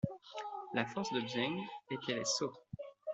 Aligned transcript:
La 0.73 0.83
force 0.87 1.11
de 1.13 1.19
Zhang 1.27 1.61
était 1.91 2.15
les 2.15 2.25
sauts. 2.25 2.57